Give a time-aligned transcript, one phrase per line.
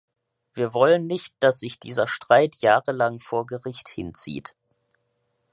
[0.55, 4.55] Wir wollen nicht, dass sich dieser Streit jahrelang vor Gericht hinzieht.